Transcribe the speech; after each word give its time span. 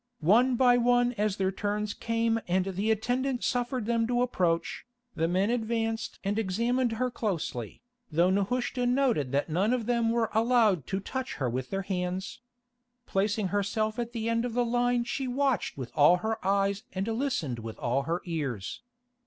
One 0.21 0.55
by 0.55 0.77
one 0.77 1.13
as 1.13 1.37
their 1.37 1.51
turns 1.51 1.93
came 1.93 2.39
and 2.47 2.65
the 2.65 2.89
attendant 2.89 3.43
suffered 3.43 3.85
them 3.85 4.07
to 4.07 4.23
approach, 4.23 4.83
the 5.15 5.27
men 5.27 5.51
advanced 5.51 6.17
and 6.23 6.39
examined 6.39 6.93
her 6.93 7.11
closely, 7.11 7.81
though 8.11 8.31
Nehushta 8.31 8.87
noted 8.87 9.31
that 9.31 9.47
none 9.47 9.73
of 9.73 9.85
them 9.85 10.09
were 10.09 10.31
allowed 10.33 10.87
to 10.87 11.01
touch 11.01 11.35
her 11.35 11.47
with 11.51 11.69
their 11.69 11.83
hands. 11.83 12.39
Placing 13.05 13.49
herself 13.49 13.99
at 13.99 14.11
the 14.11 14.27
end 14.27 14.43
of 14.43 14.55
the 14.55 14.65
line 14.65 15.03
she 15.03 15.27
watched 15.27 15.77
with 15.77 15.91
all 15.93 16.17
her 16.17 16.43
eyes 16.43 16.81
and 16.93 17.05
listened 17.07 17.59
with 17.59 17.77
all 17.77 18.01
her 18.09 18.23
ears. 18.25 18.81